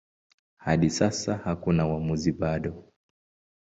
Hadi 0.57 0.89
sasa 0.89 1.37
hakuna 1.37 1.87
uamuzi 1.87 2.31
bado. 2.31 2.91